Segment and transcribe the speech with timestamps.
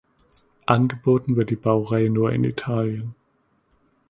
[0.65, 3.13] Angeboten wird die Baureihe nur in Italien.